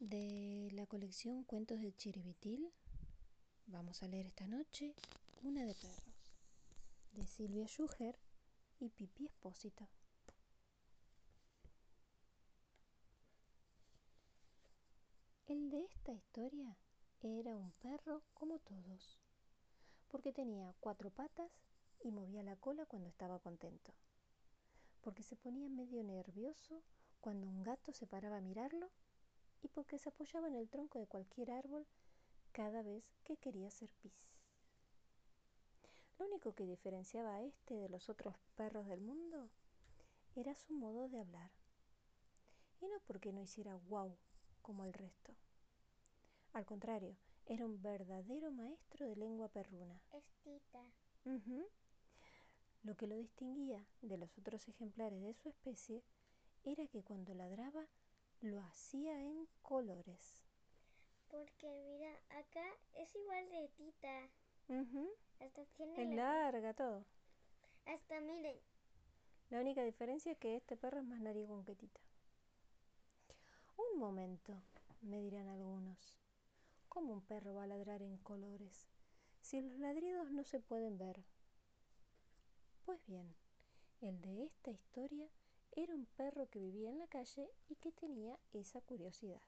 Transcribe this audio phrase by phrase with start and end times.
[0.00, 2.72] De la colección Cuentos de Chiribitil,
[3.66, 4.94] vamos a leer esta noche
[5.42, 6.36] Una de perros,
[7.14, 8.16] de Silvia Schuher
[8.78, 9.88] y Pipi Espósito.
[15.48, 16.78] El de esta historia
[17.20, 19.18] era un perro como todos,
[20.06, 21.50] porque tenía cuatro patas
[22.04, 23.92] y movía la cola cuando estaba contento,
[25.00, 26.84] porque se ponía medio nervioso
[27.20, 28.92] cuando un gato se paraba a mirarlo
[29.62, 31.86] y porque se apoyaba en el tronco de cualquier árbol
[32.52, 34.12] cada vez que quería hacer pis.
[36.18, 39.50] Lo único que diferenciaba a este de los otros perros del mundo
[40.34, 41.50] era su modo de hablar.
[42.80, 44.16] Y no porque no hiciera guau
[44.62, 45.34] como el resto.
[46.52, 47.16] Al contrario,
[47.46, 50.00] era un verdadero maestro de lengua perruna.
[50.12, 50.82] Estita.
[52.82, 56.02] Lo que lo distinguía de los otros ejemplares de su especie
[56.64, 57.86] era que cuando ladraba
[58.40, 60.42] lo hacía en colores.
[61.28, 64.28] Porque mira, acá es igual de Tita.
[65.40, 67.04] Hasta tiene Es la- larga todo.
[67.86, 68.56] Hasta miren.
[69.50, 72.00] La única diferencia es que este perro es más narigón que Tita.
[73.76, 74.54] Un momento,
[75.02, 76.18] me dirán algunos.
[76.88, 78.88] ¿Cómo un perro va a ladrar en colores
[79.40, 81.22] si los ladridos no se pueden ver?
[82.84, 83.34] Pues bien,
[84.00, 85.28] el de esta historia
[85.82, 89.40] era un perro que vivía en la calle y que tenía esa curiosidad.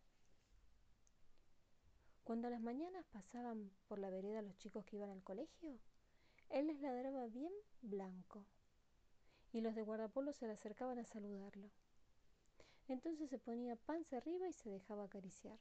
[2.23, 5.81] Cuando a las mañanas pasaban por la vereda los chicos que iban al colegio,
[6.51, 8.45] él les ladraba bien blanco
[9.53, 11.69] y los de guardapolvo se le acercaban a saludarlo.
[12.87, 15.59] Entonces se ponía panza arriba y se dejaba acariciar.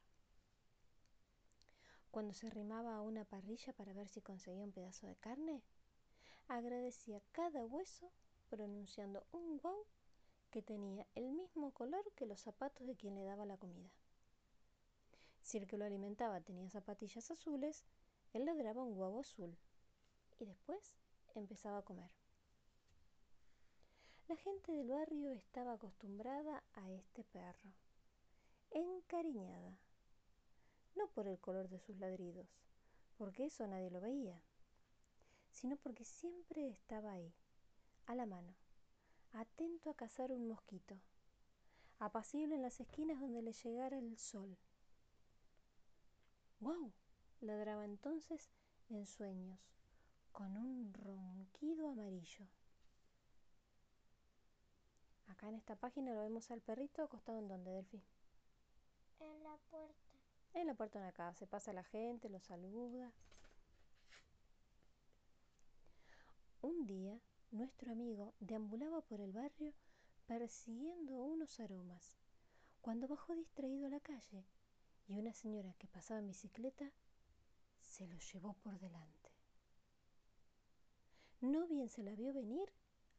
[2.12, 5.62] Cuando se arrimaba a una parrilla para ver si conseguía un pedazo de carne,
[6.46, 8.12] agradecía cada hueso
[8.48, 9.84] pronunciando un guau
[10.50, 13.90] que tenía el mismo color que los zapatos de quien le daba la comida.
[15.42, 17.84] Si el que lo alimentaba tenía zapatillas azules,
[18.32, 19.56] él ladraba un guau azul
[20.38, 20.96] y después
[21.34, 22.10] empezaba a comer.
[24.28, 27.72] La gente del barrio estaba acostumbrada a este perro,
[28.70, 29.76] encariñada,
[30.94, 32.46] no por el color de sus ladridos,
[33.16, 34.40] porque eso nadie lo veía,
[35.50, 37.34] sino porque siempre estaba ahí,
[38.06, 38.54] a la mano,
[39.32, 40.98] atento a cazar un mosquito,
[41.98, 44.56] apacible en las esquinas donde le llegara el sol.
[46.60, 46.92] ¡Guau!
[47.40, 48.50] ladraba entonces
[48.90, 49.58] en sueños,
[50.32, 52.46] con un ronquido amarillo.
[55.28, 58.02] Acá en esta página lo vemos al perrito acostado en donde, Delphi.
[59.20, 59.94] En la puerta.
[60.52, 63.12] En la puerta de una casa, pasa la gente, lo saluda.
[66.62, 67.18] Un día,
[67.50, 69.72] nuestro amigo deambulaba por el barrio
[70.26, 72.16] persiguiendo unos aromas,
[72.80, 74.44] cuando bajó distraído a la calle
[75.08, 76.92] y una señora que pasaba en bicicleta
[77.80, 79.30] se lo llevó por delante.
[81.40, 82.70] No bien se la vio venir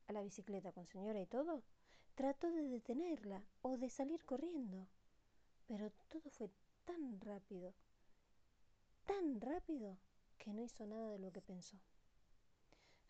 [0.08, 1.64] a la bicicleta con señora y todo,
[2.16, 4.88] trató de detenerla o de salir corriendo,
[5.68, 6.50] pero todo fue
[6.86, 7.74] tan rápido,
[9.06, 9.98] tan rápido,
[10.38, 11.78] que no hizo nada de lo que pensó.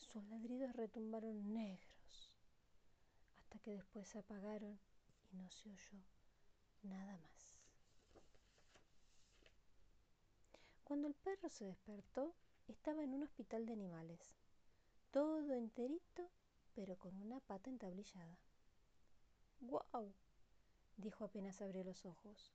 [0.01, 2.33] Sus ladridos retumbaron negros,
[3.37, 4.77] hasta que después se apagaron
[5.31, 6.03] y no se oyó
[6.83, 7.55] nada más.
[10.83, 12.35] Cuando el perro se despertó,
[12.67, 14.35] estaba en un hospital de animales,
[15.11, 16.29] todo enterito,
[16.75, 18.37] pero con una pata entablillada.
[19.61, 20.13] ¡Guau!
[20.97, 22.51] dijo apenas abrió los ojos,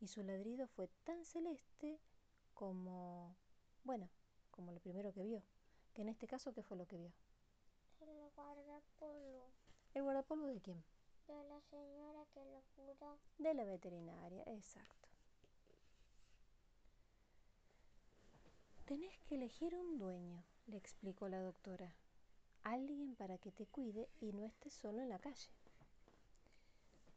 [0.00, 2.00] y su ladrido fue tan celeste
[2.54, 3.36] como,
[3.84, 4.08] bueno,
[4.50, 5.42] como lo primero que vio,
[5.98, 7.10] que en este caso, ¿qué fue lo que vio?
[8.02, 9.50] El guardapolvo.
[9.94, 10.84] ¿El guardapolvo de quién?
[11.26, 13.18] De la señora que lo curó.
[13.38, 15.08] De la veterinaria, exacto.
[18.84, 21.92] Tenés que elegir un dueño, le explicó la doctora.
[22.62, 25.50] Alguien para que te cuide y no estés solo en la calle.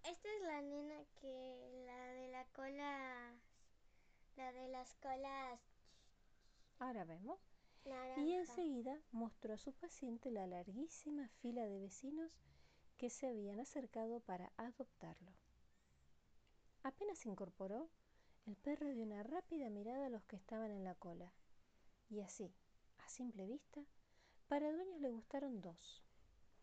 [0.05, 3.35] Esta es la nena que la de la cola.
[4.37, 5.59] La de las colas
[6.79, 7.60] Ahora vemos.
[7.85, 8.21] Naranja.
[8.21, 12.37] Y enseguida mostró a su paciente la larguísima fila de vecinos
[12.97, 15.31] que se habían acercado para adoptarlo.
[16.83, 17.89] Apenas se incorporó,
[18.45, 21.31] el perro dio una rápida mirada a los que estaban en la cola.
[22.09, 22.51] Y así,
[23.05, 23.81] a simple vista,
[24.47, 26.03] para dueños le gustaron dos.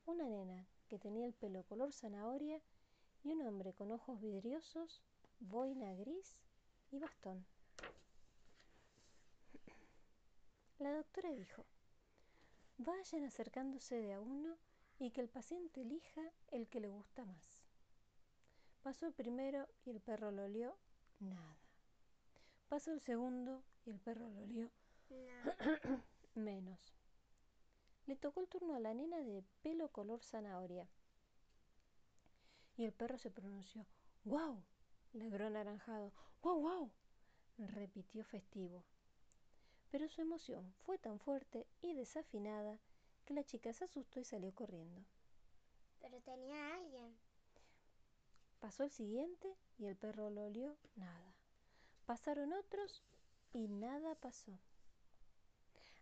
[0.07, 2.61] Una nena que tenía el pelo color zanahoria
[3.25, 5.03] y un hombre con ojos vidriosos,
[5.41, 6.37] boina gris
[6.91, 7.47] y bastón.
[10.79, 11.67] La doctora dijo,
[12.77, 14.57] vayan acercándose de a uno
[15.01, 16.23] y que el paciente elija
[16.53, 17.65] el que le gusta más.
[18.83, 20.77] Pasó el primero y el perro lo olió,
[21.19, 21.59] nada.
[22.69, 24.71] Pasó el segundo y el perro lo olió
[25.11, 26.03] No.
[26.35, 26.95] menos.
[28.07, 30.89] Le tocó el turno a la nena de pelo color zanahoria.
[32.77, 33.85] Y el perro se pronunció,
[34.25, 34.63] ¡Guau!
[35.13, 36.91] Ladró anaranjado, ¡Guau, guau!
[37.59, 38.85] repitió festivo.
[39.91, 42.79] Pero su emoción fue tan fuerte y desafinada
[43.25, 45.03] que la chica se asustó y salió corriendo.
[46.01, 47.17] Pero tenía a alguien.
[48.61, 51.35] Pasó el siguiente y el perro lo olió nada.
[52.07, 53.03] Pasaron otros
[53.53, 54.59] y nada pasó.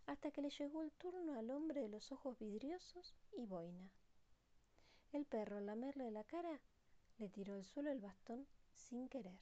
[0.05, 3.91] Hasta que le llegó el turno al hombre de los ojos vidriosos y boina.
[5.11, 6.59] El perro, al lamerle la cara,
[7.17, 9.37] le tiró al suelo el bastón sin querer.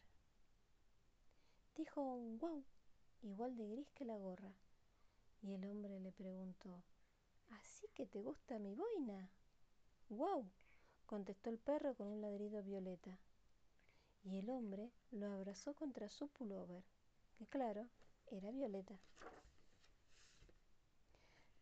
[1.75, 2.63] Dijo un guau,
[3.25, 4.53] igual de gris que la gorra,
[5.41, 6.83] y el hombre le preguntó,
[7.49, 9.29] ¿Así que te gusta mi boina?
[10.09, 10.45] ¡Guau!
[11.05, 13.17] contestó el perro con un ladrido violeta.
[14.23, 16.83] Y el hombre lo abrazó contra su pullover,
[17.37, 17.87] que claro,
[18.27, 18.99] era violeta.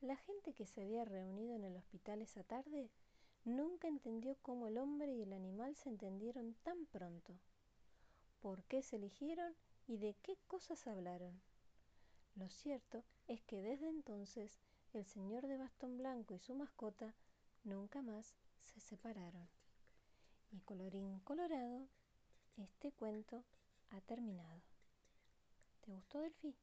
[0.01, 2.89] La gente que se había reunido en el hospital esa tarde
[3.45, 7.33] nunca entendió cómo el hombre y el animal se entendieron tan pronto,
[8.41, 9.55] por qué se eligieron
[9.87, 11.41] y de qué cosas hablaron.
[12.35, 14.59] Lo cierto es que desde entonces
[14.93, 17.13] el señor de bastón blanco y su mascota
[17.63, 18.35] nunca más
[18.65, 19.47] se separaron.
[20.51, 21.87] Y colorín colorado,
[22.57, 23.43] este cuento
[23.91, 24.61] ha terminado.
[25.81, 26.55] ¿Te gustó, Delphi?